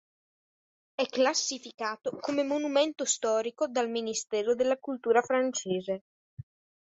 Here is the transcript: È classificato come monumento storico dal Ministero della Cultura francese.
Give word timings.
È 0.95 1.05
classificato 1.05 2.17
come 2.19 2.41
monumento 2.41 3.05
storico 3.05 3.67
dal 3.67 3.87
Ministero 3.87 4.55
della 4.55 4.77
Cultura 4.79 5.21
francese. 5.21 6.01